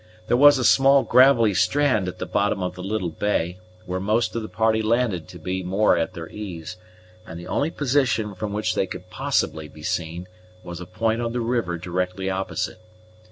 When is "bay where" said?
3.11-3.99